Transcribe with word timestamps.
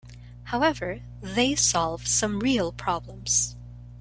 However, 0.45 1.03
they 1.21 1.53
solve 1.53 2.07
some 2.07 2.39
real 2.39 2.71
problems. 2.71 3.55